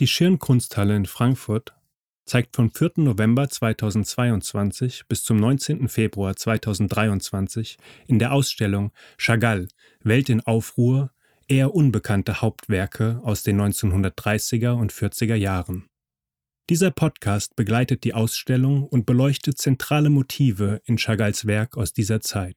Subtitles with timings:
[0.00, 1.72] Die Schirnkunsthalle in Frankfurt
[2.26, 2.94] zeigt vom 4.
[2.96, 5.88] November 2022 bis zum 19.
[5.88, 7.76] Februar 2023
[8.08, 9.68] in der Ausstellung Chagall
[10.00, 11.12] Welt in Aufruhr
[11.46, 15.86] eher unbekannte Hauptwerke aus den 1930er und 40er Jahren.
[16.70, 22.56] Dieser Podcast begleitet die Ausstellung und beleuchtet zentrale Motive in Chagalls Werk aus dieser Zeit.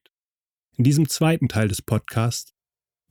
[0.75, 2.55] In diesem zweiten Teil des Podcasts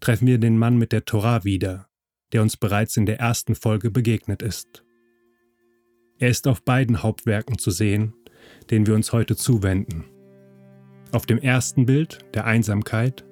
[0.00, 1.85] treffen wir den Mann mit der Torah wieder,
[2.32, 4.84] der uns bereits in der ersten Folge begegnet ist.
[6.18, 8.14] Er ist auf beiden Hauptwerken zu sehen,
[8.70, 10.04] denen wir uns heute zuwenden.
[11.12, 13.24] Auf dem ersten Bild, der Einsamkeit,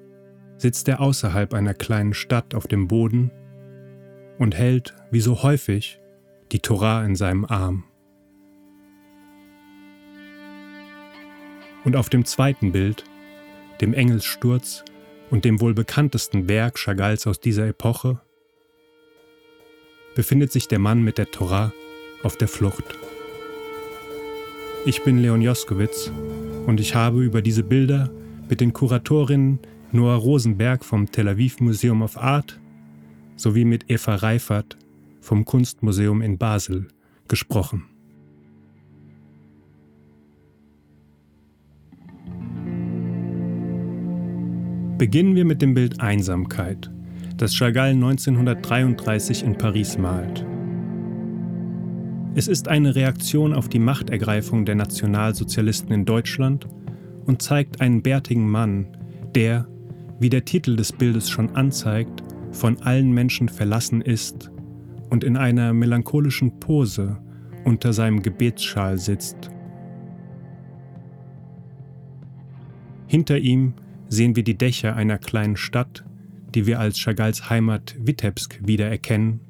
[0.57, 3.31] sitzt er außerhalb einer kleinen Stadt auf dem Boden
[4.39, 6.01] und hält, wie so häufig,
[6.53, 7.85] die Torah in seinem Arm.
[11.85, 13.05] Und auf dem zweiten Bild,
[13.81, 14.85] dem Engelssturz
[15.31, 18.21] und dem wohl bekanntesten Werk Chagalls aus dieser Epoche,
[20.15, 21.73] befindet sich der Mann mit der Torah
[22.23, 22.85] auf der Flucht.
[24.87, 26.13] Ich bin Leon Joskowitz
[26.67, 28.11] und ich habe über diese Bilder
[28.49, 29.59] mit den Kuratorinnen
[29.93, 32.61] Noah Rosenberg vom Tel Aviv Museum of Art
[33.37, 34.77] sowie mit Eva Reifert
[35.21, 36.89] vom Kunstmuseum in Basel
[37.29, 37.85] gesprochen.
[44.99, 46.91] Beginnen wir mit dem Bild Einsamkeit,
[47.37, 50.47] das Chagall 1933 in Paris malt.
[52.37, 56.67] Es ist eine Reaktion auf die Machtergreifung der Nationalsozialisten in Deutschland
[57.27, 58.87] und zeigt einen bärtigen Mann,
[59.35, 59.67] der,
[60.21, 64.51] wie der Titel des Bildes schon anzeigt, von allen Menschen verlassen ist
[65.11, 67.19] und in einer melancholischen Pose
[67.65, 69.51] unter seinem Gebetsschal sitzt.
[73.09, 73.75] Hinter ihm
[74.09, 76.05] sehen wir die Dächer einer kleinen Stadt,
[76.55, 79.41] die wir als Chagalls Heimat Witebsk wiedererkennen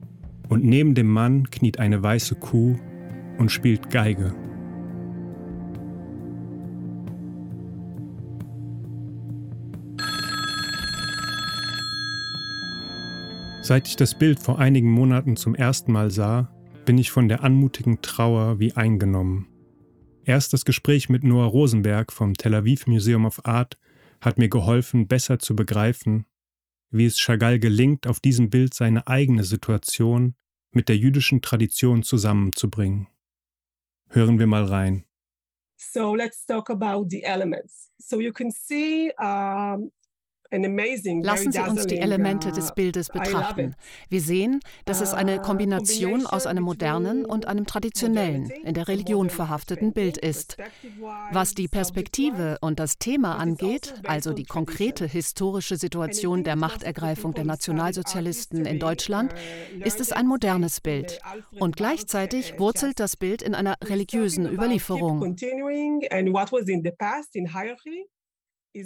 [0.49, 2.79] und neben dem Mann kniet eine weiße Kuh
[3.39, 4.35] und spielt Geige.
[13.63, 16.51] Seit ich das Bild vor einigen Monaten zum ersten Mal sah,
[16.85, 19.47] bin ich von der anmutigen Trauer wie eingenommen.
[20.27, 23.79] Erst das Gespräch mit Noah Rosenberg vom Tel Aviv Museum of Art
[24.21, 26.27] hat mir geholfen, besser zu begreifen,
[26.95, 30.37] wie es Chagall gelingt, auf diesem Bild seine eigene Situation
[30.71, 33.09] mit der jüdischen Tradition zusammenzubringen.
[34.09, 35.05] Hören wir mal rein.
[35.77, 37.91] So let's talk about the elements.
[37.99, 39.91] So you can see um,
[40.51, 43.75] Lassen Sie uns die Elemente des uh, Bildes betrachten.
[44.09, 48.87] Wir sehen, dass es eine uh, Kombination aus einem modernen und einem traditionellen, in der
[48.87, 50.57] Religion verhafteten Bild ist.
[51.33, 57.45] Was die Perspektive und das Thema angeht, also die konkrete historische Situation der Machtergreifung der
[57.45, 61.19] Nationalsozialisten in Deutschland, uh, ist es ein modernes Bild.
[61.59, 65.37] Und gleichzeitig wurzelt das Bild in einer religiösen Überlieferung.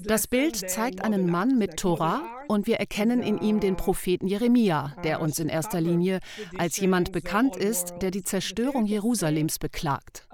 [0.05, 4.95] Das Bild zeigt einen Mann mit Tora und wir erkennen in ihm den Propheten Jeremia,
[5.03, 6.21] der uns in erster Linie
[6.59, 10.27] als jemand bekannt ist, der die Zerstörung Jerusalems beklagt.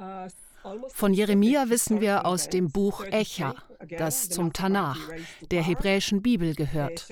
[0.89, 3.55] Von Jeremia wissen wir aus dem Buch Echa,
[3.99, 4.99] das zum Tanach,
[5.51, 7.07] der hebräischen Bibel gehört.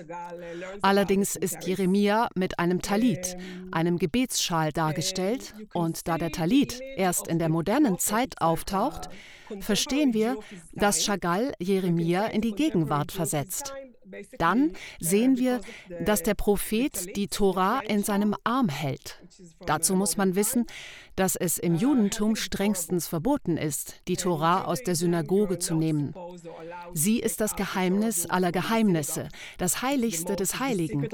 [0.80, 3.36] Allerdings ist Jeremia mit einem Talit,
[3.70, 9.08] einem Gebetsschal dargestellt, und da der Talit erst in der modernen Zeit auftaucht,
[9.60, 10.38] verstehen wir,
[10.72, 13.74] dass Chagall Jeremia in die Gegenwart versetzt.
[14.38, 15.60] Dann sehen wir,
[16.04, 19.22] dass der Prophet die Tora in seinem Arm hält.
[19.66, 20.66] Dazu muss man wissen,
[21.16, 26.14] dass es im Judentum strengstens verboten ist, die Tora aus der Synagoge zu nehmen.
[26.94, 29.28] Sie ist das Geheimnis aller Geheimnisse,
[29.58, 31.08] das Heiligste des Heiligen.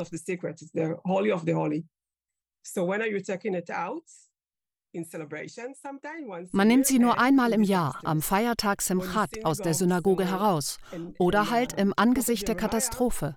[6.53, 10.79] Man nimmt sie nur einmal im Jahr, am Feiertag Simchat, aus der Synagoge heraus
[11.19, 13.37] oder halt im Angesicht der Katastrophe.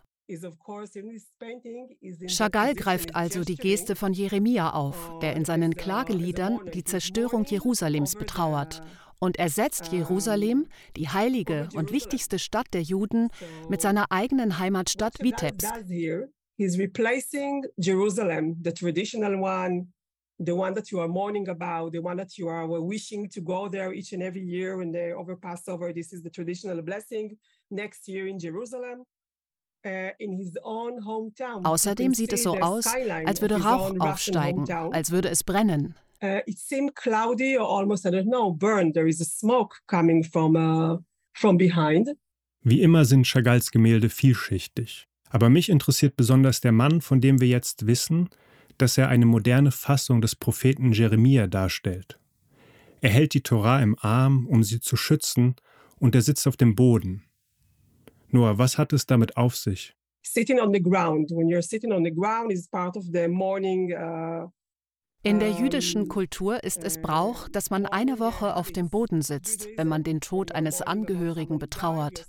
[2.28, 8.16] Chagall greift also die Geste von Jeremia auf, der in seinen Klageliedern die Zerstörung Jerusalems
[8.16, 8.82] betrauert
[9.20, 13.30] und ersetzt Jerusalem, die heilige und wichtigste Stadt der Juden,
[13.70, 15.70] mit seiner eigenen Heimatstadt Vitebsk.
[16.58, 19.92] He's replacing Jerusalem, the traditional one,
[20.44, 23.68] the one that you are mourning about, the one that you are wishing to go
[23.70, 25.94] there each and every year when they over Passover.
[25.94, 27.38] This is the traditional blessing
[27.70, 29.06] next year in Jerusalem.
[29.84, 30.12] Uh,
[31.64, 35.96] Außerdem sieht es so aus, als würde Rauch aufsteigen, als würde es brennen.
[36.22, 38.94] Uh, it seemed cloudy or almost, I don't know, burned.
[38.94, 41.00] There is a smoke coming from, uh,
[41.34, 42.16] from behind.
[42.62, 45.08] Wie immer sind Chagalls Gemälde vielschichtig.
[45.32, 48.30] Aber mich interessiert besonders der Mann, von dem wir jetzt wissen,
[48.78, 52.20] dass er eine moderne Fassung des Propheten Jeremia darstellt.
[53.02, 55.56] Er hält die Torah im Arm, um sie zu schützen,
[56.00, 57.24] und er sitzt auf dem Boden.
[58.30, 59.96] Noah, was hat es damit auf sich?
[60.24, 61.32] Sitting on the ground.
[61.32, 64.50] When you're sitting on the ground is part of the morning uh,
[65.24, 69.68] in der jüdischen Kultur ist es Brauch, dass man eine Woche auf dem Boden sitzt,
[69.78, 72.28] wenn man den Tod eines Angehörigen betrauert.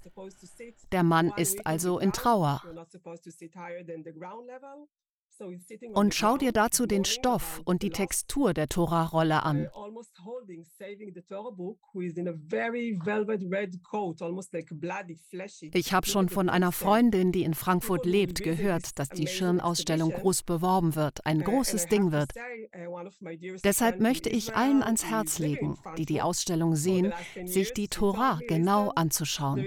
[0.93, 2.61] Der Mann ist also in Trauer.
[5.95, 9.69] Und schau dir dazu den Stoff und die Textur der Tora-Rolle an.
[15.73, 20.43] Ich habe schon von einer Freundin, die in Frankfurt lebt, gehört, dass die Schirnausstellung groß
[20.43, 22.33] beworben wird, ein großes Ding wird.
[23.65, 27.13] Deshalb möchte ich allen ans Herz legen, die die Ausstellung sehen,
[27.45, 29.65] sich die Tora genau anzuschauen.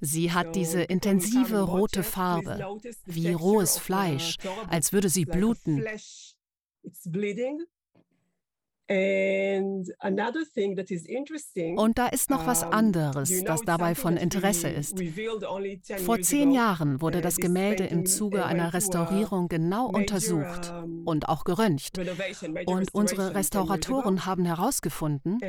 [0.00, 4.36] Sie hat diese intensive rote Farbe, wie rohes Fleisch,
[4.68, 5.84] als würde sie bluten.
[11.76, 14.96] Und da ist noch was anderes, das dabei von Interesse ist.
[16.04, 20.72] Vor zehn Jahren wurde uh, das Gemälde im Zuge einer Restaurierung genau untersucht
[21.04, 21.98] und auch geröntgt.
[22.66, 25.40] Und unsere Restauratoren haben herausgefunden,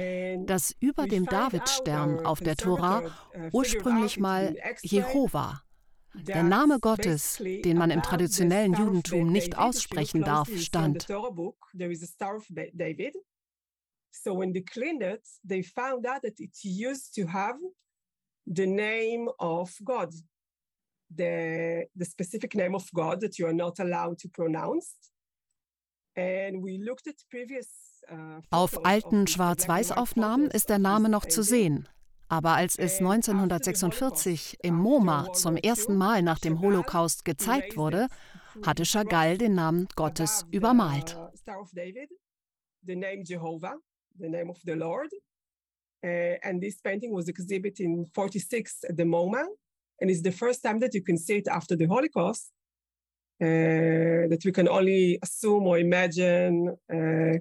[0.47, 5.61] dass über dem Davidstern auf der Tora uh, ursprünglich mal Jehova,
[6.23, 11.07] der Name Gottes, den man im traditionellen Judentum nicht aussprechen darf, stand.
[14.23, 17.57] So when they cleaned it, they found out that it used to have
[18.47, 20.11] the name of God,
[21.15, 24.95] the, the specific name of God that you are not allowed to pronounce.
[26.15, 27.67] And we looked at previous
[28.09, 31.87] uh, Auf alten Schwarz-Weiß-Aufnahmen ist der Name noch zu sehen.
[32.29, 38.07] Aber als es 1946 im MoMA zum ersten Mal nach dem Holocaust gezeigt wurde,
[38.63, 41.17] hatte Chagall den Namen Gottes übermalt.
[46.43, 49.43] and this painting was exhibited in 46 at the MoMA,
[49.99, 52.51] and it's the first time that you can see it after the Holocaust.
[53.39, 57.37] Uh, that we can only assume or imagine uh,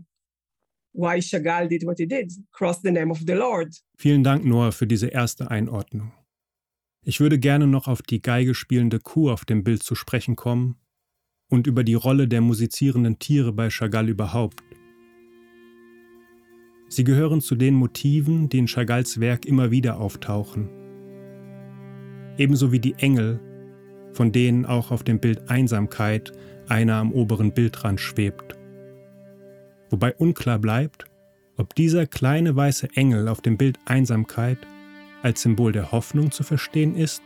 [0.96, 3.74] why Chagall did what he did, cross the name of the Lord.
[3.98, 6.12] Vielen Dank, Noah, für diese erste Einordnung.
[7.02, 10.76] Ich würde gerne noch auf die Geige spielende Kuh auf dem Bild zu sprechen kommen
[11.48, 14.62] und über die Rolle der musizierenden Tiere bei Chagall überhaupt.
[16.88, 20.68] Sie gehören zu den Motiven, die in Chagalls Werk immer wieder auftauchen.
[22.38, 23.40] Ebenso wie die Engel,
[24.12, 26.32] von denen auch auf dem Bild Einsamkeit
[26.68, 28.56] einer am oberen Bildrand schwebt
[29.90, 31.06] wobei unklar bleibt,
[31.56, 34.58] ob dieser kleine weiße Engel auf dem Bild Einsamkeit
[35.22, 37.22] als Symbol der Hoffnung zu verstehen ist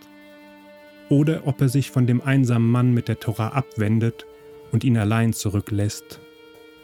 [1.08, 4.26] oder ob er sich von dem einsamen Mann mit der Tora abwendet
[4.72, 6.20] und ihn allein zurücklässt.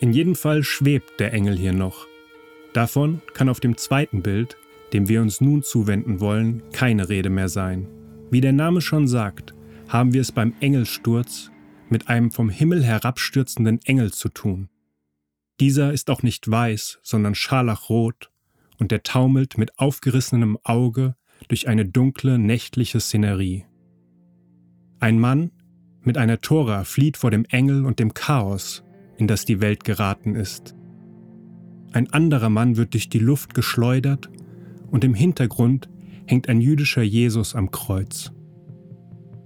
[0.00, 2.06] In jedem Fall schwebt der Engel hier noch.
[2.72, 4.56] Davon kann auf dem zweiten Bild,
[4.92, 7.86] dem wir uns nun zuwenden wollen, keine Rede mehr sein.
[8.30, 9.54] Wie der Name schon sagt,
[9.88, 11.50] haben wir es beim Engelsturz
[11.88, 14.68] mit einem vom Himmel herabstürzenden Engel zu tun.
[15.60, 18.30] Dieser ist auch nicht weiß, sondern scharlachrot,
[18.78, 21.16] und er taumelt mit aufgerissenem Auge
[21.48, 23.64] durch eine dunkle, nächtliche Szenerie.
[25.00, 25.50] Ein Mann
[26.02, 28.84] mit einer Tora flieht vor dem Engel und dem Chaos,
[29.16, 30.74] in das die Welt geraten ist.
[31.92, 34.30] Ein anderer Mann wird durch die Luft geschleudert
[34.90, 35.88] und im Hintergrund
[36.26, 38.30] hängt ein jüdischer Jesus am Kreuz.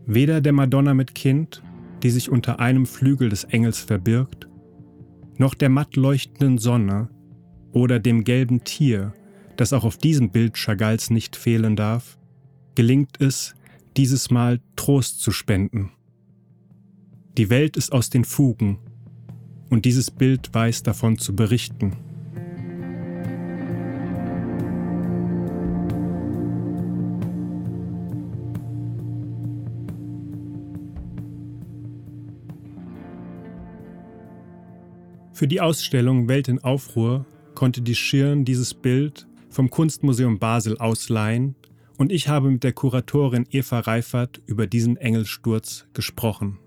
[0.07, 1.63] Weder der Madonna mit Kind,
[2.03, 4.50] die sich unter einem Flügel des Engels verbirgt,
[5.41, 7.09] noch der matt leuchtenden Sonne
[7.73, 9.15] oder dem gelben Tier,
[9.57, 12.19] das auch auf diesem Bild Chagalls nicht fehlen darf,
[12.75, 13.55] gelingt es,
[13.97, 15.93] dieses Mal Trost zu spenden.
[17.39, 18.79] Die Welt ist aus den Fugen
[19.71, 21.97] und dieses Bild weiß davon zu berichten.
[35.41, 41.55] Für die Ausstellung Welt in Aufruhr konnte die Schirn dieses Bild vom Kunstmuseum Basel ausleihen
[41.97, 46.59] und ich habe mit der Kuratorin Eva Reifert über diesen Engelsturz gesprochen.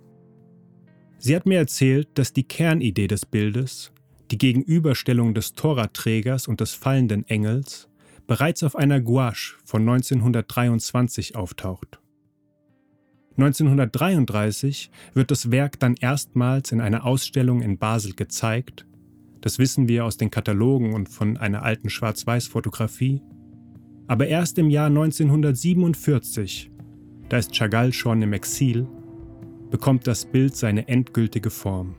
[1.19, 3.91] Sie hat mir erzählt, dass die Kernidee des Bildes,
[4.31, 7.89] die Gegenüberstellung des Toraträgers und des fallenden Engels,
[8.25, 11.99] bereits auf einer Gouache von 1923 auftaucht.
[13.37, 18.85] 1933 wird das Werk dann erstmals in einer Ausstellung in Basel gezeigt.
[19.41, 23.21] Das wissen wir aus den Katalogen und von einer alten Schwarz-Weiß-Fotografie.
[24.07, 26.71] Aber erst im Jahr 1947,
[27.29, 28.87] da ist Chagall schon im Exil,
[29.71, 31.95] bekommt das Bild seine endgültige Form.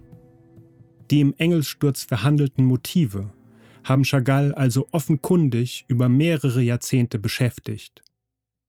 [1.11, 3.33] Die im Engelsturz verhandelten Motive
[3.83, 8.03] haben Chagall also offenkundig über mehrere Jahrzehnte beschäftigt.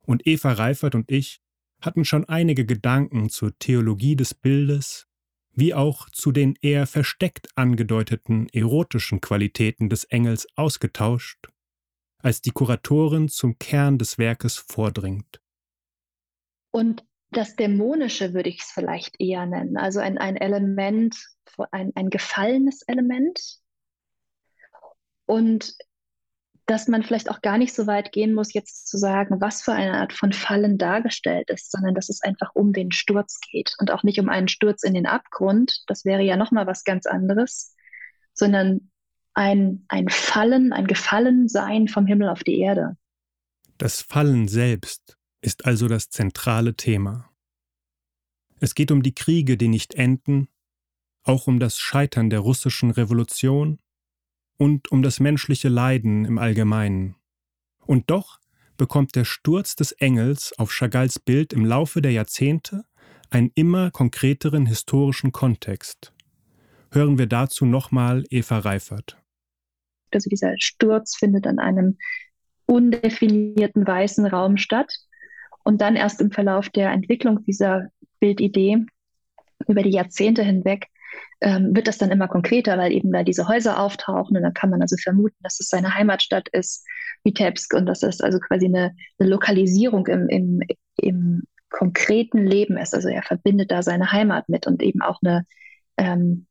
[0.05, 1.41] Und Eva Reifert und ich
[1.85, 5.07] hatten schon einige Gedanken zur Theologie des Bildes,
[5.51, 11.47] wie auch zu den eher versteckt angedeuteten erotischen Qualitäten des Engels ausgetauscht,
[12.19, 15.41] als die Kuratorin zum Kern des Werkes vordringt.
[16.71, 21.15] Und das Dämonische würde ich es vielleicht eher nennen, also ein, ein Element,
[21.71, 23.59] ein, ein gefallenes Element.
[25.25, 25.75] Und
[26.65, 29.73] dass man vielleicht auch gar nicht so weit gehen muss, jetzt zu sagen, was für
[29.73, 33.91] eine Art von Fallen dargestellt ist, sondern dass es einfach um den Sturz geht und
[33.91, 37.75] auch nicht um einen Sturz in den Abgrund, das wäre ja nochmal was ganz anderes,
[38.33, 38.89] sondern
[39.35, 42.97] ein, ein Fallen, ein Gefallensein vom Himmel auf die Erde.
[43.77, 47.29] Das Fallen selbst ist also das zentrale Thema.
[48.59, 50.47] Es geht um die Kriege, die nicht enden,
[51.23, 53.79] auch um das Scheitern der russischen Revolution
[54.57, 57.15] und um das menschliche Leiden im Allgemeinen.
[57.85, 58.39] Und doch
[58.77, 62.83] bekommt der Sturz des Engels auf Chagalls Bild im Laufe der Jahrzehnte
[63.29, 66.13] einen immer konkreteren historischen Kontext.
[66.91, 69.17] Hören wir dazu nochmal Eva Reifert.
[70.11, 71.97] Also dieser Sturz findet an einem
[72.65, 74.91] undefinierten weißen Raum statt
[75.63, 78.85] und dann erst im Verlauf der Entwicklung dieser Bildidee
[79.67, 80.87] über die Jahrzehnte hinweg
[81.41, 84.69] ähm, wird das dann immer konkreter, weil eben da diese Häuser auftauchen und dann kann
[84.69, 86.85] man also vermuten, dass es seine Heimatstadt ist,
[87.23, 90.61] Vitebsk, und dass es also quasi eine, eine Lokalisierung im, im,
[90.97, 92.93] im konkreten Leben ist.
[92.93, 95.45] Also er verbindet da seine Heimat mit und eben auch eine
[95.97, 96.45] ähm,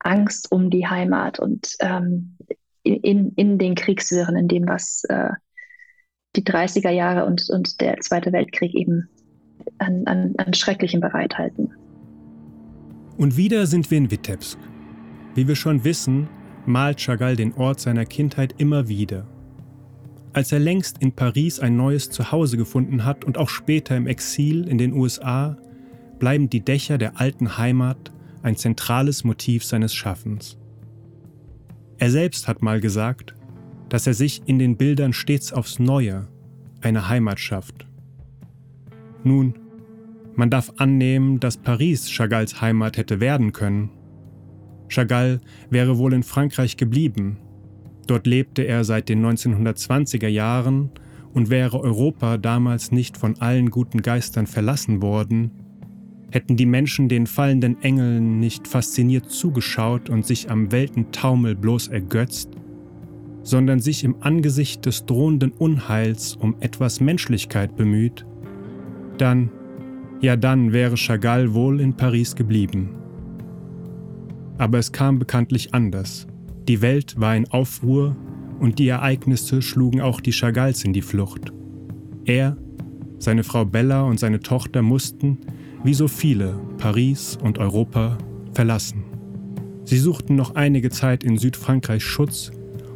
[0.00, 2.36] Angst um die Heimat und ähm,
[2.82, 5.30] in, in den Kriegswirren, in dem, was äh,
[6.36, 9.08] die 30er Jahre und, und der Zweite Weltkrieg eben
[9.78, 11.72] an, an, an Schrecklichem bereithalten.
[13.16, 14.58] Und wieder sind wir in Vitebsk.
[15.34, 16.28] Wie wir schon wissen,
[16.66, 19.26] malt Chagall den Ort seiner Kindheit immer wieder.
[20.32, 24.66] Als er längst in Paris ein neues Zuhause gefunden hat und auch später im Exil
[24.66, 25.56] in den USA,
[26.18, 30.58] bleiben die Dächer der alten Heimat ein zentrales Motiv seines Schaffens.
[31.98, 33.34] Er selbst hat mal gesagt,
[33.88, 36.26] dass er sich in den Bildern stets aufs Neue
[36.80, 37.86] eine Heimat schafft.
[39.22, 39.54] Nun,
[40.36, 43.90] man darf annehmen, dass Paris Chagalls Heimat hätte werden können.
[44.88, 47.38] Chagall wäre wohl in Frankreich geblieben.
[48.06, 50.90] Dort lebte er seit den 1920er Jahren
[51.32, 55.50] und wäre Europa damals nicht von allen guten Geistern verlassen worden,
[56.30, 62.50] hätten die Menschen den fallenden Engeln nicht fasziniert zugeschaut und sich am Weltentaumel bloß ergötzt,
[63.42, 68.26] sondern sich im Angesicht des drohenden Unheils um etwas Menschlichkeit bemüht,
[69.18, 69.50] dann
[70.24, 72.90] ja dann wäre Chagall wohl in Paris geblieben.
[74.58, 76.26] Aber es kam bekanntlich anders.
[76.66, 78.16] Die Welt war in Aufruhr
[78.58, 81.52] und die Ereignisse schlugen auch die Chagalls in die Flucht.
[82.24, 82.56] Er,
[83.18, 85.38] seine Frau Bella und seine Tochter mussten,
[85.82, 88.16] wie so viele, Paris und Europa
[88.52, 89.04] verlassen.
[89.84, 92.50] Sie suchten noch einige Zeit in Südfrankreich Schutz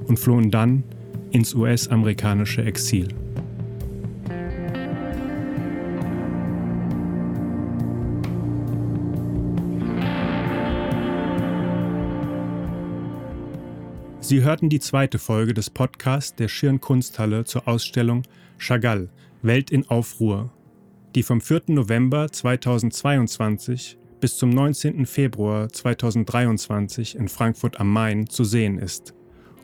[0.06, 0.84] und flohen dann
[1.30, 3.08] ins US-amerikanische Exil.
[14.28, 18.24] Sie hörten die zweite Folge des Podcasts der Schirn Kunsthalle zur Ausstellung
[18.58, 19.08] Chagall,
[19.40, 20.52] Welt in Aufruhr,
[21.14, 21.62] die vom 4.
[21.68, 25.06] November 2022 bis zum 19.
[25.06, 29.14] Februar 2023 in Frankfurt am Main zu sehen ist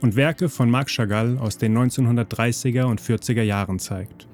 [0.01, 4.29] und Werke von Marc Chagall aus den 1930er und 40er Jahren zeigt.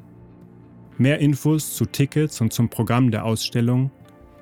[0.97, 3.91] Mehr Infos zu Tickets und zum Programm der Ausstellung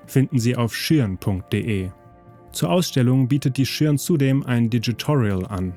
[0.06, 1.88] finden Sie auf schirn.de.
[2.52, 5.74] Zur Ausstellung bietet die Schirn zudem ein Digitorial an.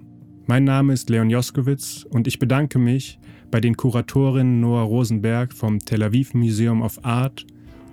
[0.46, 3.18] Mein Name ist Leon Joskowitz und ich bedanke mich
[3.50, 7.44] bei den Kuratorinnen Noah Rosenberg vom Tel Aviv Museum of Art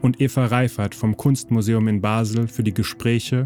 [0.04, 3.46] und Eva Reifert vom Kunstmuseum in Basel für die Gespräche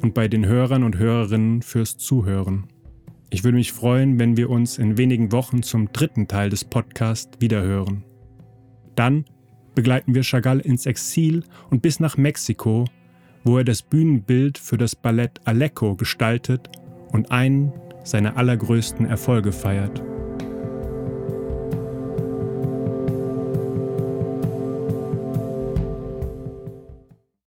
[0.00, 2.66] und bei den Hörern und Hörerinnen fürs Zuhören.
[3.28, 7.38] Ich würde mich freuen, wenn wir uns in wenigen Wochen zum dritten Teil des Podcasts
[7.40, 8.02] wiederhören.
[8.96, 9.26] Dann
[9.74, 12.86] begleiten wir Chagall ins Exil und bis nach Mexiko,
[13.44, 16.70] wo er das Bühnenbild für das Ballett Alecco gestaltet
[17.12, 17.72] und einen
[18.04, 20.02] seiner allergrößten Erfolge feiert.